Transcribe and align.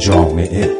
جامعه. 0.00 0.70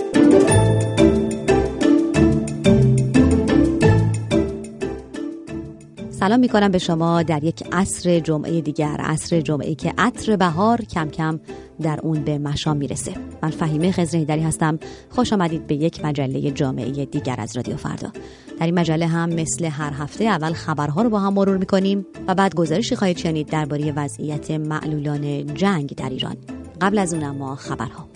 سلام 6.10 6.40
می‌کنم 6.40 6.70
به 6.70 6.78
شما 6.78 7.22
در 7.22 7.44
یک 7.44 7.62
عصر 7.72 8.18
جمعه 8.18 8.60
دیگر 8.60 8.96
عصر 9.00 9.40
جمعه 9.40 9.74
که 9.74 9.92
عطر 9.98 10.36
بهار 10.36 10.84
کم 10.84 11.08
کم 11.08 11.40
در 11.82 12.00
اون 12.02 12.24
به 12.24 12.38
مشام 12.38 12.76
می‌رسه. 12.76 13.12
من 13.42 13.50
فهیمه 13.50 13.92
خزرهیدری 13.92 14.42
هستم. 14.42 14.78
خوش 15.10 15.32
آمدید 15.32 15.66
به 15.66 15.74
یک 15.74 16.04
مجله 16.04 16.50
جامعه 16.50 17.04
دیگر 17.04 17.36
از 17.38 17.56
رادیو 17.56 17.76
فردا. 17.76 18.12
در 18.60 18.66
این 18.66 18.78
مجله 18.78 19.06
هم 19.06 19.28
مثل 19.28 19.64
هر 19.64 19.92
هفته 19.92 20.24
اول 20.24 20.52
خبرها 20.52 21.02
رو 21.02 21.10
با 21.10 21.18
هم 21.18 21.34
مرور 21.34 21.56
می‌کنیم 21.56 22.06
و 22.28 22.34
بعد 22.34 22.54
گزارشی 22.54 22.96
خواهید 22.96 23.16
شنید 23.16 23.46
درباره 23.46 23.92
وضعیت 23.92 24.50
معلولان 24.50 25.54
جنگ 25.54 25.94
در 25.94 26.08
ایران. 26.08 26.36
قبل 26.80 26.98
از 26.98 27.14
اون 27.14 27.22
اما 27.22 27.54
خبرها. 27.54 28.08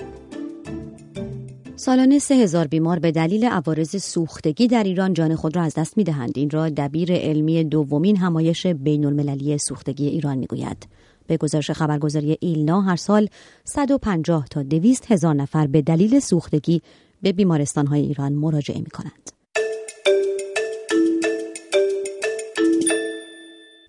سالانه 1.84 2.19
سه 2.19 2.34
هزار 2.34 2.66
بیمار 2.66 2.98
به 2.98 3.12
دلیل 3.12 3.45
عوارض 3.45 4.02
سوختگی 4.05 4.69
در 4.69 4.84
ایران 4.84 5.12
جان 5.12 5.37
خود 5.37 5.56
را 5.56 5.62
از 5.62 5.74
دست 5.74 5.97
می 5.97 6.05
دهند. 6.05 6.33
این 6.37 6.51
را 6.51 6.69
دبیر 6.69 7.12
علمی 7.12 7.65
دومین 7.65 8.16
همایش 8.16 8.66
بین 8.66 9.05
المللی 9.05 9.59
سوختگی 9.59 10.07
ایران 10.07 10.38
می 10.38 10.47
گوید. 10.47 10.87
به 11.27 11.37
گزارش 11.37 11.70
خبرگزاری 11.70 12.37
ایلنا 12.41 12.80
هر 12.80 12.97
سال 12.97 13.29
150 13.65 14.47
تا 14.51 14.62
200 14.62 15.12
هزار 15.12 15.34
نفر 15.34 15.66
به 15.66 15.83
دلیل 15.83 16.20
سوختگی 16.20 16.83
به 17.23 17.33
بیمارستان 17.33 17.87
های 17.87 18.01
ایران 18.01 18.32
مراجعه 18.32 18.79
می 18.79 18.91
کنند. 18.91 19.30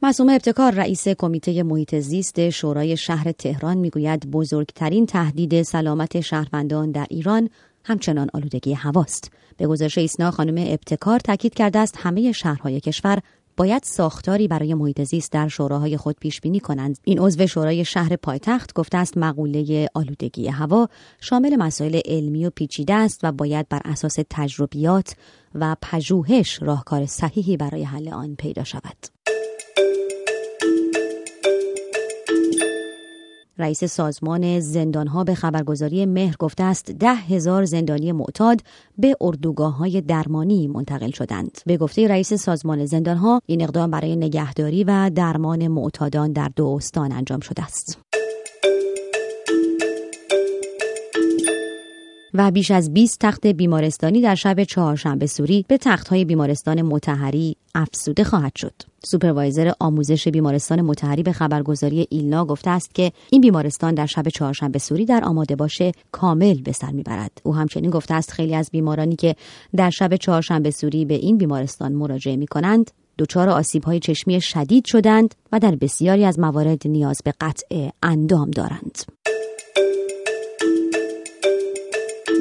معصوم 0.01 0.29
ابتکار 0.29 0.71
رئیس 0.71 1.07
کمیته 1.07 1.63
محیط 1.63 1.95
زیست 1.95 2.49
شورای 2.49 2.97
شهر 2.97 3.31
تهران 3.31 3.77
می‌گوید 3.77 4.31
بزرگترین 4.31 5.05
تهدید 5.05 5.61
سلامت 5.61 6.21
شهروندان 6.21 6.91
در 6.91 7.07
ایران 7.09 7.49
همچنان 7.85 8.29
آلودگی 8.33 8.73
هواست. 8.73 9.31
به 9.57 9.67
گزارش 9.67 9.97
ایسنا 9.97 10.31
خانم 10.31 10.65
ابتکار 10.67 11.19
تاکید 11.19 11.53
کرده 11.53 11.79
است 11.79 11.95
همه 11.97 12.31
شهرهای 12.31 12.79
کشور 12.79 13.19
باید 13.57 13.83
ساختاری 13.83 14.47
برای 14.47 14.73
محیط 14.73 15.03
زیست 15.03 15.31
در 15.31 15.47
شوراهای 15.47 15.97
خود 15.97 16.15
پیش 16.19 16.41
بینی 16.41 16.59
کنند. 16.59 16.97
این 17.03 17.19
عضو 17.19 17.47
شورای 17.47 17.85
شهر 17.85 18.15
پایتخت 18.15 18.73
گفته 18.73 18.97
است 18.97 19.17
مقوله 19.17 19.89
آلودگی 19.93 20.47
هوا 20.47 20.89
شامل 21.21 21.55
مسائل 21.55 21.99
علمی 22.05 22.45
و 22.45 22.49
پیچیده 22.49 22.93
است 22.93 23.19
و 23.23 23.31
باید 23.31 23.69
بر 23.69 23.81
اساس 23.85 24.17
تجربیات 24.29 25.15
و 25.55 25.75
پژوهش 25.81 26.61
راهکار 26.61 27.05
صحیحی 27.05 27.57
برای 27.57 27.83
حل 27.83 28.09
آن 28.09 28.35
پیدا 28.35 28.63
شود. 28.63 29.14
رئیس 33.57 33.83
سازمان 33.83 34.59
زندانها 34.59 35.23
به 35.23 35.35
خبرگزاری 35.35 36.05
مهر 36.05 36.35
گفته 36.39 36.63
است 36.63 36.91
ده 36.91 37.15
هزار 37.15 37.65
زندانی 37.65 38.11
معتاد 38.11 38.61
به 38.97 39.15
اردوگاه 39.21 39.77
های 39.77 40.01
درمانی 40.01 40.67
منتقل 40.67 41.11
شدند. 41.11 41.57
به 41.65 41.77
گفته 41.77 42.07
رئیس 42.07 42.33
سازمان 42.33 42.85
زندانها 42.85 43.41
این 43.45 43.61
اقدام 43.61 43.91
برای 43.91 44.15
نگهداری 44.15 44.83
و 44.83 45.11
درمان 45.15 45.67
معتادان 45.67 46.31
در 46.33 46.51
دو 46.55 46.67
استان 46.67 47.11
انجام 47.11 47.39
شده 47.39 47.63
است. 47.63 47.99
و 52.37 52.51
بیش 52.51 52.71
از 52.71 52.93
20 52.93 53.17
تخت 53.19 53.47
بیمارستانی 53.47 54.21
در 54.21 54.35
شب 54.35 54.63
چهارشنبه 54.63 55.27
سوری 55.27 55.65
به 55.67 55.77
تختهای 55.77 56.25
بیمارستان 56.25 56.81
متحری 56.81 57.55
افسوده 57.75 58.23
خواهد 58.23 58.55
شد. 58.55 58.73
سوپروایزر 59.03 59.71
آموزش 59.79 60.27
بیمارستان 60.27 60.81
متحری 60.81 61.23
به 61.23 61.31
خبرگزاری 61.31 62.07
ایلنا 62.09 62.45
گفته 62.45 62.69
است 62.69 62.95
که 62.95 63.11
این 63.31 63.41
بیمارستان 63.41 63.93
در 63.93 64.05
شب 64.05 64.29
چهارشنبه 64.29 64.79
سوری 64.79 65.05
در 65.05 65.23
آماده 65.23 65.55
باشه 65.55 65.91
کامل 66.11 66.61
به 66.61 66.71
سر 66.71 66.91
می‌برد. 66.91 67.41
او 67.43 67.55
همچنین 67.55 67.89
گفته 67.89 68.13
است 68.13 68.31
خیلی 68.31 68.55
از 68.55 68.69
بیمارانی 68.71 69.15
که 69.15 69.35
در 69.75 69.89
شب 69.89 70.15
چهارشنبه 70.15 70.71
سوری 70.71 71.05
به 71.05 71.13
این 71.13 71.37
بیمارستان 71.37 71.93
مراجعه 71.93 72.35
می 72.35 72.47
کنند 72.47 72.91
دچار 73.17 73.49
آسیب 73.49 73.83
های 73.83 73.99
چشمی 73.99 74.41
شدید 74.41 74.85
شدند 74.85 75.35
و 75.51 75.59
در 75.59 75.75
بسیاری 75.75 76.25
از 76.25 76.39
موارد 76.39 76.87
نیاز 76.87 77.21
به 77.23 77.33
قطع 77.41 77.89
اندام 78.03 78.51
دارند. 78.51 79.14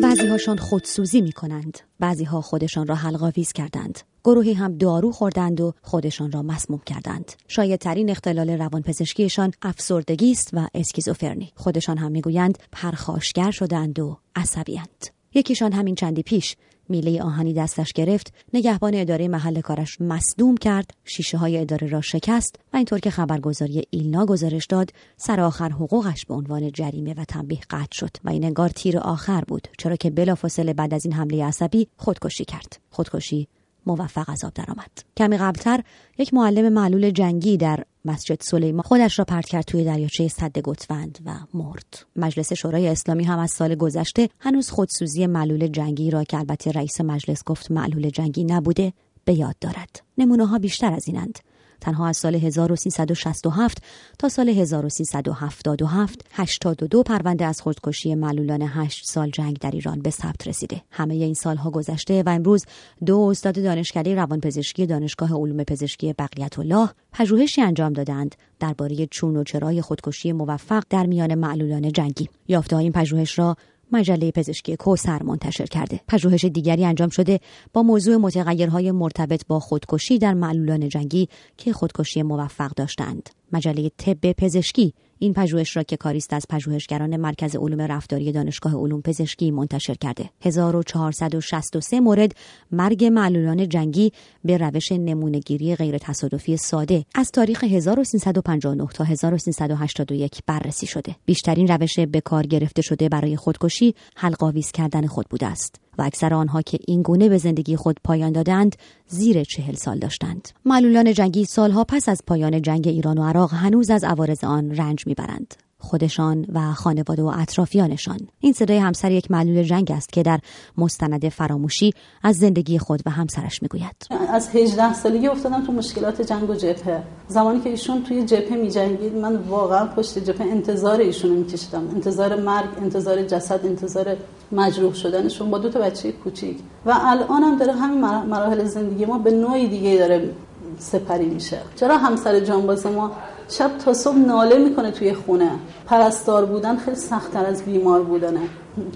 بعضی 0.03 0.27
هاشان 0.27 0.59
خودسوزی 0.59 1.21
می 1.21 1.33
کنند. 1.33 1.79
بعضی 2.01 2.25
ها 2.25 2.41
خودشان 2.41 2.87
را 2.87 2.95
حلقاویز 2.95 3.53
کردند. 3.53 4.01
گروهی 4.25 4.53
هم 4.53 4.79
دارو 4.79 5.13
خوردند 5.13 5.61
و 5.61 5.73
خودشان 5.83 6.33
را 6.33 6.43
مسموم 6.43 6.81
کردند. 6.87 7.33
شاید 7.49 7.81
ترین 7.81 8.11
اختلال 8.11 8.51
روانپزشکیشان 8.51 9.53
افسردگی 9.63 10.31
است 10.31 10.51
و 10.53 10.69
اسکیزوفرنی. 10.75 11.53
خودشان 11.57 11.99
هم 11.99 12.13
می‌گویند 12.13 12.59
پرخاشگر 12.73 13.51
شدند 13.51 13.99
و 13.99 14.19
عصبیند. 14.37 15.07
یکیشان 15.35 15.73
همین 15.73 15.95
چندی 15.95 16.23
پیش 16.23 16.57
میله 16.89 17.23
آهنی 17.23 17.53
دستش 17.53 17.93
گرفت 17.93 18.33
نگهبان 18.55 18.95
اداره 18.95 19.29
محل 19.29 19.61
کارش 19.61 20.01
مصدوم 20.01 20.57
کرد 20.57 20.91
شیشه 21.05 21.39
های 21.39 21.59
اداره 21.59 21.89
را 21.89 22.01
شکست 22.01 22.57
و 22.73 22.77
اینطور 22.77 22.99
که 22.99 23.11
خبرگزاری 23.11 23.83
ایلنا 23.91 24.27
گزارش 24.27 24.67
داد 24.67 24.91
سر 25.17 25.41
آخر 25.41 25.69
حقوقش 25.69 26.25
به 26.27 26.35
عنوان 26.35 26.73
جریمه 26.73 27.15
و 27.15 27.25
تنبیه 27.25 27.61
قطع 27.71 27.93
شد 27.93 28.17
و 28.25 28.31
این 28.31 28.45
انگار 28.45 28.69
تیر 28.69 28.99
آخر 28.99 29.45
بود 29.49 29.69
چرا 29.79 29.97
که 29.97 30.11
بلافاصله 30.11 30.73
بعد 30.73 30.95
از 30.95 31.05
این 31.05 31.15
حمله 31.15 31.45
عصبی 31.45 31.89
خودکشی 31.97 32.45
کرد. 32.45 32.79
خودکشی 32.91 33.49
موفق 33.87 34.31
از 34.31 34.45
آب 34.45 34.55
درآمد. 34.55 34.91
کمی 35.17 35.39
قبلتر 35.39 35.81
یک 36.19 36.35
معلم 36.35 36.73
معلول 36.73 37.11
جنگی 37.11 37.57
در 37.57 37.85
مسجد 38.05 38.41
سلیمان 38.41 38.83
خودش 38.83 39.19
را 39.19 39.25
پرت 39.25 39.47
کرد 39.47 39.65
توی 39.65 39.85
دریاچه 39.85 40.29
صد 40.29 40.59
گتوند 40.59 41.19
و 41.27 41.31
مرد. 41.55 42.07
مجلس 42.17 42.53
شورای 42.53 42.89
اسلامی 42.89 43.25
هم 43.25 43.39
از 43.39 43.51
سال 43.51 43.75
گذشته 43.75 44.29
هنوز 44.41 44.71
خودسوزی 44.71 45.27
معلول 45.27 45.67
جنگی 45.67 46.11
را 46.11 46.25
که 46.25 46.39
البته 46.39 46.73
رئیس 46.73 47.01
مجلس 47.01 47.45
گفت 47.45 47.71
معلول 47.71 48.11
جنگی 48.11 48.45
نبوده 48.45 48.93
به 49.25 49.35
یاد 49.35 49.57
دارد. 49.61 50.03
نمونه 50.19 50.47
ها 50.47 50.59
بیشتر 50.59 50.93
از 50.93 51.05
اینند. 51.07 51.39
تنها 51.81 52.09
از 52.09 52.17
سال 52.17 52.35
1367 52.35 53.83
تا 54.19 54.29
سال 54.29 54.49
1377 54.49 56.27
82 56.33 57.03
پرونده 57.03 57.45
از 57.45 57.61
خودکشی 57.61 58.15
معلولان 58.15 58.63
8 58.63 59.05
سال 59.07 59.31
جنگ 59.31 59.59
در 59.59 59.71
ایران 59.71 60.01
به 60.01 60.11
ثبت 60.11 60.49
رسیده. 60.49 60.83
همه 60.91 61.15
این 61.15 61.35
سالها 61.35 61.71
گذشته 61.71 62.23
و 62.23 62.29
امروز 62.29 62.65
دو 63.07 63.19
استاد 63.19 63.63
دانشکده 63.63 64.15
روانپزشکی 64.15 64.87
دانشگاه 64.87 65.33
علوم 65.35 65.65
پزشکی 65.65 66.13
بقیت 66.13 66.59
الله 66.59 66.89
پژوهشی 67.13 67.63
انجام 67.63 67.93
دادند 67.93 68.35
درباره 68.61 69.07
چون 69.07 69.37
و 69.37 69.45
چرای 69.45 69.83
خودکشی 69.83 70.33
موفق 70.33 70.83
در 70.91 71.07
میان 71.07 71.35
معلولان 71.35 71.93
جنگی. 71.93 72.29
یافته 72.49 72.77
این 72.77 72.93
پژوهش 72.93 73.39
را 73.39 73.57
مجله 73.95 74.31
پزشکی 74.31 74.77
کوسر 74.77 75.23
منتشر 75.23 75.67
کرده. 75.67 76.01
پژوهش 76.09 76.45
دیگری 76.45 76.85
انجام 76.85 77.09
شده 77.09 77.41
با 77.73 77.83
موضوع 77.83 78.17
متغیرهای 78.17 78.91
مرتبط 78.91 79.47
با 79.47 79.61
خودکشی 79.61 80.19
در 80.19 80.35
معلولان 80.35 80.89
جنگی 80.89 81.29
که 81.57 81.73
خودکشی 81.73 82.23
موفق 82.23 82.71
داشتند. 82.71 83.31
مجله 83.55 83.91
طب 83.97 84.33
پزشکی. 84.33 84.95
این 85.19 85.33
پژوهش 85.33 85.77
را 85.77 85.83
که 85.83 85.97
کاریست 85.97 86.33
از 86.33 86.47
پژوهشگران 86.51 87.17
مرکز 87.17 87.57
علوم 87.57 87.81
رفتاری 87.81 88.33
دانشگاه 88.33 88.75
علوم 88.75 89.03
پزشکی 89.03 89.51
منتشر 89.51 89.95
کرده. 89.95 90.31
1463 90.41 92.01
مورد 92.01 92.33
مرگ 92.73 93.05
معلولان 93.05 93.69
جنگی 93.69 94.13
به 94.45 94.57
روش 94.57 94.93
نمونهگیری 94.93 95.77
غیر 95.77 95.99
تصادفی 95.99 96.57
ساده. 96.57 97.05
از 97.15 97.31
تاریخ 97.31 97.65
1359 97.65 98.87
تا 98.95 99.05
1381 99.05 100.41
بررسی 100.47 100.87
شده. 100.87 101.17
بیشترین 101.25 101.69
روش 101.69 101.99
به 101.99 102.21
کار 102.21 102.47
گرفته 102.47 102.83
شده 102.83 103.09
برای 103.09 103.37
خودکشی 103.37 103.95
حلقاویز 104.17 104.73
کردن 104.73 105.07
خود 105.07 105.27
بوده 105.31 105.47
است. 105.47 105.84
و 105.99 106.03
اکثر 106.03 106.35
آنها 106.35 106.63
که 106.63 106.79
این 106.87 107.03
گونه 107.03 107.29
به 107.29 107.39
زندگی 107.39 107.77
خود 107.77 107.97
پایان 108.05 108.33
دادند 108.33 108.77
زیر 109.09 109.45
چهل 109.45 109.75
سال 109.75 109.99
داشتند. 109.99 110.49
معلولان 110.65 111.13
جنگی 111.13 111.45
سالها 111.45 111.85
پس 111.85 112.09
از 112.09 112.23
پایان 112.27 112.63
جنگ 112.63 112.89
ایران 112.89 113.19
و 113.19 113.25
عراق 113.25 113.55
هنوز 113.55 113.91
از 113.91 114.05
عوارض 114.05 114.45
آن 114.45 114.75
رنج 114.77 115.07
می‌برند. 115.07 115.55
خودشان 115.79 116.47
و 116.53 116.73
خانواده 116.73 117.23
و 117.23 117.33
اطرافیانشان. 117.39 118.19
این 118.41 118.53
صدای 118.53 118.79
همسر 118.79 119.13
یک 119.13 119.31
معلول 119.31 119.63
جنگ 119.63 119.91
است 119.91 120.13
که 120.13 120.23
در 120.23 120.41
مستند 120.79 121.29
فراموشی 121.29 121.93
از 122.23 122.37
زندگی 122.37 122.79
خود 122.79 123.01
و 123.07 123.11
همسرش 123.11 123.63
می‌گوید. 123.63 124.07
از 124.29 124.49
18 124.49 124.93
سالگی 124.93 125.27
افتادم 125.27 125.67
تو 125.67 125.73
مشکلات 125.73 126.23
جنگ 126.23 126.51
و 126.51 126.55
جبهه. 126.55 127.03
زمانی 127.29 127.61
که 127.61 127.71
ایشون 127.71 128.03
توی 128.03 128.25
جبهه 128.25 128.57
میجنگید 128.57 129.15
من 129.15 129.37
واقعا 129.37 129.87
پشت 129.87 130.19
جبهه 130.19 130.47
انتظار 130.47 131.01
ایشون 131.01 131.31
میکشیدم. 131.31 131.89
انتظار 131.95 132.41
مرگ 132.41 132.69
انتظار 132.83 133.23
جسد 133.23 133.67
انتظار 133.67 134.17
مجروح 134.55 134.95
شدنشون 134.95 135.51
با 135.51 135.59
دو 135.59 135.69
تا 135.69 135.81
بچه 135.81 136.13
کوچیک. 136.13 136.59
و 136.87 136.95
الان 137.05 137.43
هم 137.43 137.59
داره 137.59 137.73
همین 137.73 138.01
مراحل 138.01 138.65
زندگی 138.65 139.05
ما 139.05 139.19
به 139.19 139.31
نوعی 139.31 139.69
دیگه 139.69 139.97
داره 139.99 140.31
سپری 140.79 141.27
میشه. 141.27 141.59
چرا 141.77 141.99
همسر 141.99 142.41
جانباز 142.41 142.87
ما 142.87 143.11
شب 143.49 143.79
تا 143.79 143.95
صبح 143.95 144.17
ناله 144.17 144.59
می‌کنه 144.59 144.91
توی 144.91 145.15
خونه؟ 145.15 145.51
پرستار 145.87 146.45
بودن 146.45 146.77
خیلی 146.77 146.97
سختتر 146.97 147.47
از 147.47 147.63
بیمار 147.65 148.03
بودنه. 148.03 148.41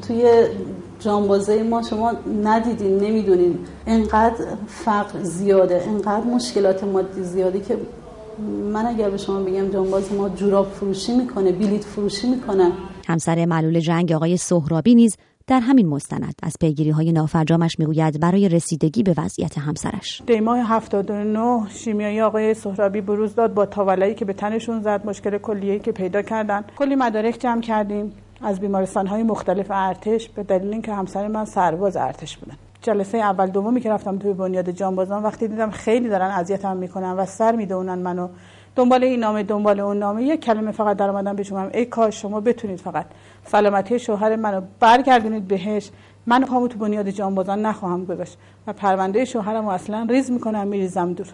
توی 0.06 0.42
جانبازه 1.00 1.62
ما 1.62 1.82
شما 1.82 2.12
ندیدین 2.44 2.98
نمی‌دونین. 2.98 3.58
انقدر 3.86 4.44
فقر 4.66 5.22
زیاده 5.22 5.82
انقدر 5.86 6.24
مشکلات 6.24 6.84
مادی 6.84 7.22
زیاده 7.22 7.60
که 7.60 7.78
من 8.72 8.86
اگر 8.86 9.10
به 9.10 9.16
شما 9.16 9.40
بگم 9.40 9.68
جانباز 9.68 10.12
ما 10.12 10.28
جوراب 10.28 10.66
فروشی 10.66 11.12
می‌کنه 11.16 11.52
بلیت 11.52 11.84
فروشی 11.84 12.28
می‌کنه. 12.28 12.72
همسر 13.08 13.44
معلول 13.44 13.80
جنگ 13.80 14.12
آقای 14.12 14.36
سهرابی 14.36 14.94
نیز 14.94 15.16
در 15.48 15.60
همین 15.60 15.88
مستند. 15.88 16.34
از 16.42 16.56
پیگیری 16.60 16.90
های 16.90 17.12
نافرجامش 17.12 17.78
می‌گوید 17.78 18.20
برای 18.20 18.48
رسیدگی 18.48 19.02
به 19.02 19.14
وضعیت 19.18 19.58
همسرش. 19.58 20.22
دیماه 20.26 20.58
79 20.58 21.68
شیمیایی 21.70 22.20
آقای 22.20 22.54
سهرابی 22.54 23.00
بروز 23.00 23.34
داد 23.34 23.54
با 23.54 23.66
تاولایی 23.66 24.14
که 24.14 24.24
به 24.24 24.32
تنشون 24.32 24.82
زد 24.82 25.06
مشکل 25.06 25.38
کلیه‌ای 25.38 25.78
که 25.78 25.92
پیدا 25.92 26.22
کردن. 26.22 26.64
کلی 26.78 26.94
مدارک 26.94 27.38
جمع 27.40 27.60
کردیم. 27.60 28.12
از 28.42 28.60
بیمارستان 28.60 29.06
های 29.06 29.22
مختلف 29.22 29.66
ارتش 29.70 30.28
به 30.28 30.42
دلیل 30.42 30.72
اینکه 30.72 30.92
همسر 30.92 31.28
من 31.28 31.44
سرباز 31.44 31.96
ارتش 31.96 32.36
بودن 32.36 32.56
جلسه 32.82 33.18
اول 33.18 33.46
دومی 33.46 33.80
که 33.80 33.90
رفتم 33.90 34.18
توی 34.18 34.32
بنیاد 34.32 34.70
جانبازان 34.70 35.22
وقتی 35.22 35.48
دیدم 35.48 35.70
خیلی 35.70 36.08
دارن 36.08 36.30
اذیتم 36.30 36.76
می‌کنن 36.76 37.12
و 37.12 37.26
سر 37.26 37.56
می‌دونن 37.56 37.98
منو 37.98 38.28
دنبال 38.76 39.04
این 39.04 39.20
نامه 39.20 39.42
دنبال 39.42 39.80
اون 39.80 39.98
نامه. 39.98 40.22
یک 40.22 40.40
کلمه 40.40 40.72
فقط 40.72 40.96
در 40.96 41.10
اومدم 41.10 41.36
به 41.36 41.42
شما. 41.42 41.62
ای 41.62 41.84
کاش 41.84 42.22
شما 42.22 42.40
بتونید 42.40 42.80
فقط 42.80 43.06
سلامتی 43.44 43.98
شوهر 43.98 44.36
منو 44.36 44.60
برگردونید 44.80 45.48
بهش. 45.48 45.90
من 46.26 46.44
پامو 46.44 46.68
تو 46.68 46.78
بنیاد 46.78 47.10
جانبازان 47.10 47.66
نخواهم 47.66 48.04
گذاشت 48.04 48.38
و 48.66 48.72
پرونده 48.72 49.24
شوهرم 49.24 49.68
اصلا 49.68 50.06
ریز 50.10 50.30
می‌کنم 50.30 50.66
میریزم 50.66 51.12
دور. 51.12 51.26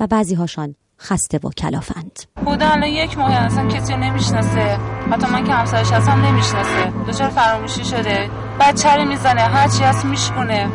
و 0.00 0.06
بعضی 0.06 0.34
هاشان 0.34 0.74
خسته 1.00 1.40
و 1.44 1.50
کلافند. 1.50 2.18
بوده 2.44 2.72
الان 2.72 2.88
یک 2.88 3.18
ماه 3.18 3.32
اصلا 3.32 3.68
کسی 3.68 3.92
رو 3.92 3.98
نمی‌شناسه. 3.98 4.78
حتی 5.10 5.26
من 5.32 5.44
که 5.44 5.52
همسرش 5.52 5.92
اصلا 5.92 6.14
نمی‌شناسه. 6.14 6.92
دچار 7.08 7.28
فراموشی 7.28 7.84
شده. 7.84 8.30
بچه 8.60 9.04
می‌زنه. 9.04 9.40
هرچی 9.40 9.84
هست 9.84 10.04
میشکونه. 10.04 10.68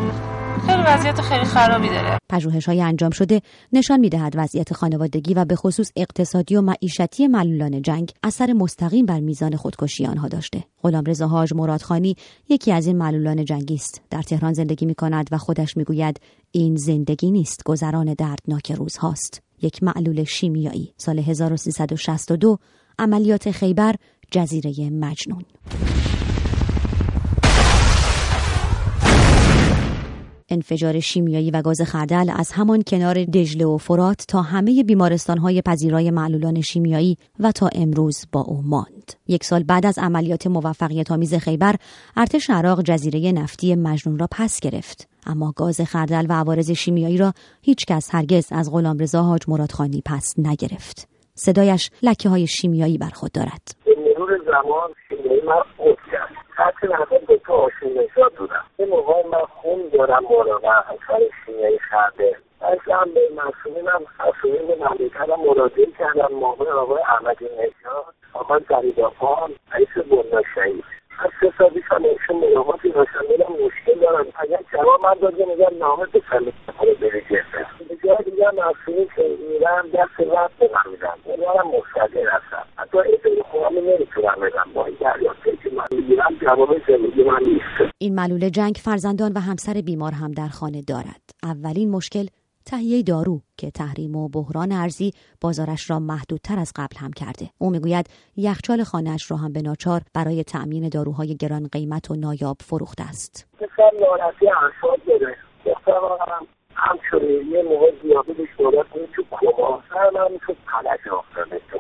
خیلی 0.60 0.84
وضعیت 0.88 1.22
خیلی 1.22 1.46
خرابی 1.46 1.90
داره. 1.90 2.18
پژوهش 2.30 2.66
های 2.66 2.82
انجام 2.82 3.10
شده 3.10 3.42
نشان 3.74 4.00
می‌دهد 4.00 4.34
وضعیت 4.36 4.74
خانوادگی 4.74 5.34
و 5.34 5.46
به 5.46 5.56
خصوص 5.56 5.92
اقتصادی 5.96 6.56
و 6.56 6.62
معیشتی 6.62 7.28
معلولان 7.28 7.82
جنگ 7.82 8.12
اثر 8.24 8.54
مستقیم 8.54 9.06
بر 9.06 9.20
میزان 9.20 9.56
خودکشی 9.56 10.06
آنها 10.06 10.28
داشته. 10.28 10.64
غلامرضا 10.84 11.28
حاج 11.28 11.54
مرادخانی 11.54 12.16
یکی 12.50 12.72
از 12.72 12.88
این 12.88 12.98
معلولان 12.98 13.46
جنگی 13.46 13.76
است 13.76 14.02
در 14.10 14.22
تهران 14.22 14.54
زندگی 14.54 14.86
می 14.86 14.96
کند 14.96 15.30
و 15.32 15.38
خودش 15.38 15.78
می‌گوید 15.78 16.20
این 16.52 16.76
زندگی 16.76 17.32
نیست 17.32 17.64
گذران 17.64 18.14
دردناک 18.14 18.72
روزهاست 18.72 19.42
یک 19.62 19.84
معلول 19.84 20.24
شیمیایی 20.24 20.94
سال 20.98 21.20
1362 21.20 22.58
عملیات 23.00 23.52
خیبر 23.52 23.96
جزیره 24.32 24.90
مجنون. 24.90 25.44
انفجار 30.50 31.00
شیمیایی 31.00 31.52
و 31.52 31.62
گاز 31.62 31.82
خردل 31.82 32.32
از 32.36 32.52
همان 32.52 32.84
کنار 32.88 33.24
دجله 33.24 33.66
و 33.66 33.78
فرات 33.78 34.26
تا 34.28 34.42
همه 34.42 34.84
بیمارستان 34.84 35.38
های 35.38 35.62
پذیرای 35.62 36.12
معلولان 36.12 36.62
شیمیایی 36.62 37.18
و 37.40 37.52
تا 37.52 37.70
امروز 37.76 38.26
با 38.32 38.42
او 38.42 38.62
ماند. 38.62 39.14
یک 39.28 39.44
سال 39.44 39.64
بعد 39.64 39.86
از 39.86 39.98
عملیات 39.98 40.48
موفقیت 40.48 41.12
آمیز 41.12 41.34
خیبر 41.34 41.76
ارتش 42.18 42.50
عراق 42.50 42.82
جزیره 42.82 43.32
نفتی 43.32 43.76
مجنون 43.76 44.20
را 44.20 44.28
پس 44.32 44.60
گرفت. 44.60 45.08
اما 45.26 45.54
گاز 45.56 45.82
خردل 45.82 46.26
و 46.30 46.34
عوارض 46.34 46.72
شیمیایی 46.72 47.18
را 47.18 47.34
هیچ 47.62 47.86
کس 47.86 48.16
هرگز 48.16 48.48
از 48.52 48.72
غلامرضا 48.72 49.24
حاج 49.24 49.42
مرادخانی 49.48 50.02
پس 50.06 50.34
نگرفت. 50.38 51.08
صدایش 51.36 51.90
لکه 52.04 52.30
های 52.30 52.48
شیمیایی 52.48 52.98
بر 52.98 53.10
خود 53.10 53.32
دارد. 53.32 53.87
مرور 54.18 54.38
زمان 54.38 54.94
شیمیایی 55.08 55.42
من 55.42 55.62
حتی 56.56 56.88
نظر 56.88 57.26
به 57.28 57.38
تو 57.38 57.54
آشون 57.54 57.90
نشاد 57.94 58.34
بودم. 58.34 58.64
این 58.78 58.90
موقع 58.90 59.28
من 59.28 59.46
خون 59.62 59.90
دارم 59.94 60.24
بالا 60.30 60.60
و 60.60 60.66
اثر 60.68 61.24
شیمیایی 61.46 61.80
خرده. 61.80 62.36
هم 62.62 63.14
به 63.14 63.22
مسئولین 63.36 63.88
هم 63.88 64.02
مسئولین 64.20 64.84
مملکت 64.84 65.40
مراجعه 65.48 65.88
کردم. 66.00 66.36
موقع 66.36 66.72
آقای 66.72 67.02
احمدی 67.02 67.46
نژاد 67.46 68.14
آقای 68.34 68.62
زریدافان 68.70 69.52
رئیس 69.74 69.90
بندا 69.98 70.42
شهید. 70.56 70.84
از 71.20 71.32
سه 71.42 71.54
سال 71.58 71.70
پیش 71.70 71.84
هم 71.88 72.04
ایشون 72.04 72.36
ملاقاتی 72.36 72.90
داشتم. 72.90 73.26
میرم 73.30 73.66
مشکل 73.66 74.00
دارم. 74.00 74.26
اگر 74.36 74.60
جواب 74.74 75.02
من 75.02 75.14
داده 75.22 75.46
میگم 75.46 75.78
نامه 75.80 76.06
بسنده 76.06 76.54
کنه 76.80 76.94
بری 76.94 77.22
جفه 77.22 77.66
به 77.90 77.96
جای 78.04 78.18
دیگه 78.26 78.52
مسئولین 78.52 79.08
که 79.16 79.38
میرم 79.50 79.90
دست 79.94 80.20
رد 80.20 80.52
به 80.60 80.70
من 81.38 81.60
هم 81.60 81.68
مستقل 81.68 82.28
هستم 82.28 82.64
حتی 82.78 83.00
این 83.00 83.18
سری 83.24 83.42
خودم 83.42 83.78
نمی‌تونم 83.78 84.36
بدم 84.42 84.72
با 84.74 84.86
این 84.86 84.98
دریافته 85.00 85.58
که 85.64 85.70
من 85.70 85.86
می‌گیرم 86.48 86.56
جواب 86.56 86.70
زندگی 86.88 87.24
من 87.24 87.40
نیست. 87.46 87.94
این 87.98 88.16
معلول 88.16 88.50
جنگ 88.50 88.76
فرزندان 88.84 89.32
و 89.36 89.40
همسر 89.40 89.82
بیمار 89.82 90.12
هم 90.12 90.32
در 90.32 90.48
خانه 90.48 90.82
دارد. 90.82 91.22
اولین 91.44 91.92
مشکل 91.92 92.26
تهیه 92.66 93.04
دارو 93.04 93.42
که 93.58 93.72
تحریم 93.72 94.16
و 94.16 94.30
بحران 94.30 94.72
ارزی 94.72 95.12
بازارش 95.42 95.90
را 95.90 96.00
محدودتر 96.00 96.60
از 96.60 96.74
قبل 96.76 96.98
هم 96.98 97.12
کرده. 97.12 97.50
او 97.58 97.70
می‌گوید 97.70 98.10
یخچال 98.38 98.84
خانهاش 98.84 99.32
را 99.32 99.38
هم 99.38 99.54
به 99.54 99.62
ناچار 99.62 100.02
برای 100.14 100.44
تأمین 100.44 100.90
داروهای 100.90 101.36
گران 101.36 101.68
قیمت 101.72 102.12
و 102.12 102.16
نایاب 102.16 102.58
فروخته 102.62 103.04
است. 103.04 103.48
همچنین 106.80 107.52
یه 107.52 107.64
موقع 107.64 107.92
دیابتش 108.04 108.48
دولت 108.58 108.86
تو 109.16 109.24
کما 109.32 109.84
سر 109.90 110.10
من 110.16 110.32
می‌شد 110.32 110.58
پلش 110.68 111.14
افتاده 111.20 111.62
تو 111.72 111.78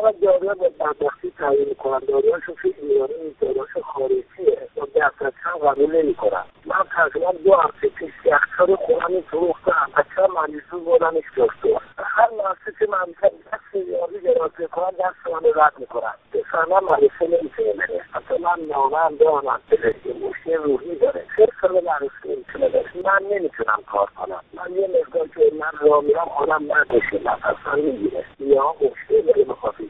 اما 0.00 0.10
دارو 0.10 0.54
به 0.54 0.68
بدبختی 0.68 1.32
تعیین 1.38 1.68
می‌کنن. 1.68 1.98
داروهاشون 1.98 2.54
توی 2.62 2.74
ایرانی 2.82 3.34
داروهاش 3.40 3.68
خارجیه. 3.84 4.68
با 4.76 4.88
دفتر 4.94 5.30
قبول 5.62 5.96
نمی‌کنن. 5.96 6.44
من 6.64 6.84
تقریبا 6.96 7.32
دو 7.44 7.54
هفته 7.54 7.88
پیش 7.88 8.12
یخچال 8.24 8.76
خونم 8.76 9.20
فروختم. 9.20 9.90
بچه 9.96 10.32
مریضون 10.32 10.84
بردنش 10.84 11.24
دکتر 11.36 11.80
هر 11.98 12.28
محصه 12.38 12.72
که 12.78 12.86
ممکن 12.86 13.28
دست 13.52 13.74
ریاضی 13.74 14.20
گراسه 14.20 14.66
کنم 14.66 14.90
دست 14.90 15.34
من 15.34 15.62
رد 15.62 15.72
می‌کنن. 15.78 16.14
بفهمم 16.32 16.84
مریضه 16.90 17.38
نمی‌تونه 17.38 17.72
بره. 17.72 18.04
حتی 18.12 18.42
من 18.42 18.66
نامم 18.68 19.16
دارم 19.16 19.60
پزشکی 19.70 20.12
مشکل 20.12 20.62
روحی 20.62 20.96
داره. 20.96 21.24
سه 21.36 21.48
سال 21.60 21.70
مریضه 21.70 22.12
نمی‌تونه 22.24 22.68
بره. 22.68 22.90
من 23.04 23.26
نمی‌تونم 23.30 23.82
کار 23.92 24.08
کنم. 24.16 24.40
من 24.54 24.72
یه 24.76 24.88
مقدار 24.88 25.28
که 25.28 25.52
من 25.60 25.88
را 25.88 26.00
میرم 26.00 26.28
آدم 26.36 26.64
نداشه 26.72 27.20
نفسم 27.24 27.78
می‌گیره. 27.78 28.24
یا 28.38 28.74
مشکل 28.80 29.26
داره 29.26 29.44
بخاطر 29.44 29.84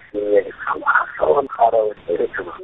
هم 0.58 0.82
اصابم 1.16 1.46
خرابه 1.46 1.94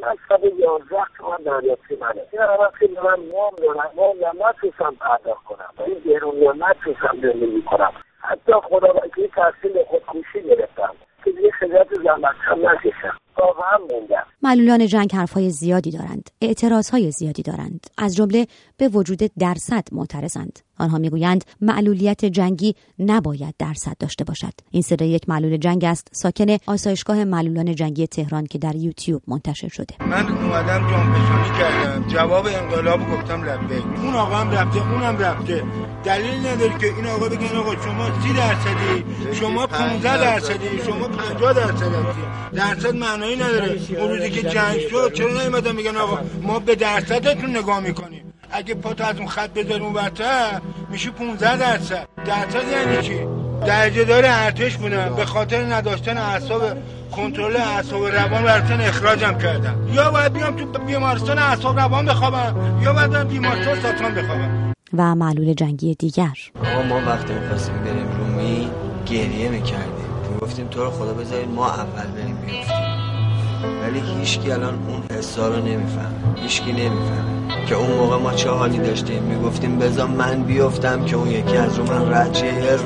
من 0.02 0.16
صد 0.28 0.35
یازده 0.58 1.04
تومن 1.19 1.37
دریافتی 1.37 1.96
منه 2.00 2.22
این 2.32 2.43
همه 2.43 2.70
خیلی 2.75 2.94
من 2.94 3.19
وام 3.32 3.54
دارم. 3.62 3.90
وام 3.96 4.16
نتونستم 4.48 4.94
پرداخت 5.00 5.44
کنم. 5.44 5.70
و 5.78 5.82
این 5.82 5.98
گرونی 6.04 6.46
نتونستم 6.46 7.16
زندگی 7.22 7.62
کنم. 7.62 7.93
حتی 8.19 8.52
خدا 8.52 8.94
وکیلی 8.94 9.28
تحصیل 9.28 9.84
خودکشی 9.84 10.43
گرفتم. 10.43 10.94
که 11.25 11.31
دیگه 11.32 11.50
خجالت 11.50 11.94
زحمت 12.04 12.34
هم 12.40 12.69
نکشم 12.69 13.18
معلولان 14.42 14.87
جنگ 14.87 15.12
حرفهای 15.14 15.50
زیادی 15.50 15.90
دارند. 15.90 16.30
اعتراضهای 16.42 17.11
زیادی 17.11 17.42
دارند. 17.42 17.87
از 17.99 18.16
جمله 18.16 18.47
به 18.78 18.88
وجود 18.88 19.18
درصد 19.38 19.85
معترضند. 19.92 20.65
آنها 20.78 20.99
می‌گویند 20.99 21.45
معلولیت 21.61 22.25
جنگی 22.25 22.75
نباید 22.99 23.54
درصد 23.59 23.97
داشته 23.99 24.25
باشد. 24.25 24.52
این 24.71 24.83
صدای 24.83 25.09
یک 25.09 25.28
معلول 25.28 25.56
جنگ 25.56 25.85
است. 25.85 26.09
ساکن 26.12 26.56
آسایشگاه 26.66 27.25
معلولان 27.25 27.75
جنگی 27.75 28.06
تهران 28.06 28.47
که 28.47 28.59
در 28.59 28.76
یوتیوب 28.76 29.23
منتشر 29.26 29.68
شده. 29.68 29.95
من 30.00 30.28
اومدم 30.28 30.90
جانفشانی 30.90 31.59
کردم. 31.59 32.09
جواب 32.09 32.47
انقلاب 32.47 33.00
گفتم 33.11 33.42
لبه 33.42 33.83
اون 34.02 34.14
آقا 34.14 34.35
هم 34.37 34.50
رفته 34.50 34.92
اونم 34.92 35.18
رفته. 35.18 35.62
دلیل 36.04 36.47
نداره 36.47 36.78
که 36.78 36.87
این 36.87 37.06
آقا 37.06 37.28
بگن 37.28 37.56
آقا 37.56 37.76
شما 37.76 38.21
30 38.23 38.33
درصدی؟ 38.33 39.04
شما 39.35 39.66
15 39.66 40.16
درصدی 40.18 40.78
شما 40.87 41.09
50 41.09 41.52
درصدی 41.52 41.90
درصد 42.52 42.95
معنایی 42.95 43.37
نداره. 43.37 43.80
اون 43.99 44.09
روزی 44.09 44.30
که 44.30 44.42
جنگ 44.42 44.80
شد 44.90 45.12
چرا 45.12 45.42
نمیدن 45.42 45.76
میگن 45.76 45.97
آقا 45.97 46.18
ما 46.42 46.59
به 46.59 46.75
درصدتون 46.75 47.56
نگاه 47.56 47.80
می‌کنیم؟ 47.80 48.15
اگه 48.56 48.75
پاتو 48.75 49.04
از 49.04 49.18
اون 49.18 49.28
خط 49.28 49.50
بذاری 49.50 49.80
اون 49.80 49.92
برتر 49.92 50.60
میشه 50.90 51.10
15 51.10 51.56
درصد. 51.56 52.08
درصد 52.26 52.68
یعنی 52.72 53.02
چی؟ 53.02 53.26
درجه 53.66 54.04
داره 54.04 54.28
ارتش 54.30 54.76
بودن 54.76 55.14
به 55.14 55.25
خاطر 55.25 55.64
نداشتن 55.75 56.18
اعصاب 56.18 56.62
کنترل 57.12 57.56
اعصاب 57.56 58.04
روان 58.04 58.42
براتون 58.42 58.80
اخراجم 58.80 59.38
کردن 59.38 59.88
یا 59.92 60.10
باید 60.10 60.32
بیام 60.32 60.56
تو 60.56 60.78
بیمارستان 60.78 61.38
اعصاب 61.38 61.78
روان 61.78 62.06
بخوابم 62.06 62.80
یا 62.82 62.92
باید 62.92 63.28
بیمارستان 63.28 63.80
ساتان 63.80 64.14
بخوابم. 64.14 64.75
و 64.96 65.14
معلول 65.14 65.54
جنگی 65.54 65.94
دیگر. 65.94 66.36
آقا 66.60 66.82
ما 66.82 67.00
وقتی 67.06 67.34
می‌خواستیم 67.34 67.75
بریم 67.75 68.08
رومی 68.18 68.70
گریه 69.06 69.48
می‌کردیم. 69.48 70.06
گفتیم 70.40 70.66
تو 70.66 70.84
رو 70.84 70.90
خدا 70.90 71.14
بذارید 71.14 71.48
ما 71.48 71.70
اول 71.70 72.06
بریم 72.06 72.36
بیفتیم 72.36 72.86
ولی 73.82 74.00
هیچکی 74.18 74.50
الان 74.50 74.75
اون 74.75 75.18
حسا 75.18 75.49
رو 75.49 75.56
نمی‌فهمه. 75.56 76.40
هیچکی 76.42 76.73
نمی‌فهمه. 76.73 77.66
که 77.68 77.75
اون 77.75 77.90
موقع 77.90 78.16
ما 78.16 78.32
چه 78.32 78.50
حالی 78.50 78.78
داشتیم؟ 78.78 79.23
می‌گفتیم 79.23 79.78
بذار 79.78 80.08
من 80.08 80.42
بیفتم 80.42 81.04
که 81.04 81.16
اون 81.16 81.30
یکی 81.30 81.56
از 81.56 81.78
رو 81.78 81.85
من 81.85 82.12
رد 82.12 82.37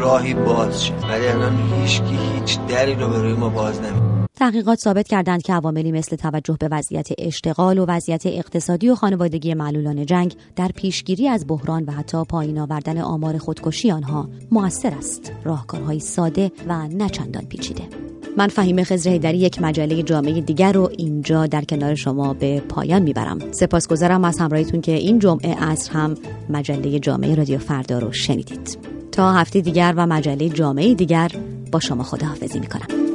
راهی 0.01 0.35
باز 0.35 0.85
شه. 0.85 0.95
ولی 0.95 1.27
الان 1.27 1.59
هیچکی 1.83 2.19
هیچ 2.35 2.59
دری 2.69 2.95
رو 2.95 3.09
به 3.09 3.19
روی 3.23 3.33
ما 3.33 3.49
باز 3.49 3.81
نمی 3.81 4.01
تحقیقات 4.41 4.79
ثابت 4.79 5.09
کردند 5.09 5.43
که 5.43 5.53
عواملی 5.53 5.93
مثل 5.93 6.17
توجه 6.17 6.57
به 6.61 6.69
وضعیت 6.71 7.09
اشتغال 7.19 7.79
و 7.79 7.87
وضعیت 7.89 8.27
اقتصادی 8.27 8.89
و 8.89 8.95
خانوادگی 8.95 9.55
معلولان 9.55 10.07
جنگ 10.07 10.37
در 10.57 10.69
پیشگیری 10.69 11.29
از 11.29 11.45
بحران 11.49 11.85
و 11.85 11.93
حتی 11.93 12.25
پایین 12.25 12.59
آوردن 12.59 12.99
آمار 12.99 13.39
خودکشی 13.39 13.91
آنها 13.91 14.29
موثر 14.51 14.95
است. 14.99 15.33
راهکارهای 15.45 16.01
ساده 16.01 16.53
و 16.69 16.89
نچندان 16.89 17.45
پیچیده. 17.45 18.10
من 18.37 18.49
فهیم 18.49 18.85
خزر 18.85 19.19
در 19.19 19.35
یک 19.35 19.63
مجله 19.63 20.03
جامعه 20.03 20.41
دیگر 20.41 20.73
رو 20.73 20.91
اینجا 20.99 21.47
در 21.47 21.65
کنار 21.65 21.95
شما 21.95 22.35
به 22.35 22.61
پایان 22.61 23.03
می‌برم. 23.03 23.39
سپاسگزارم 23.53 24.25
از 24.25 24.39
همراهیتون 24.39 24.81
که 24.81 24.93
این 24.93 25.19
جمعه 25.19 25.55
عصر 25.55 25.93
هم 25.93 26.15
مجله 26.49 26.99
جامعه 26.99 27.35
رادیو 27.35 27.59
فردا 27.59 27.99
رو 27.99 28.13
شنیدید. 28.13 28.79
تا 29.13 29.33
هفته 29.33 29.61
دیگر 29.61 29.95
و 29.97 30.07
مجله 30.07 30.49
جامعه 30.49 30.95
دیگر 30.95 31.31
با 31.73 31.81
شما 31.81 32.03
خداحافظی 32.03 32.61
می‌کنم. 32.61 33.10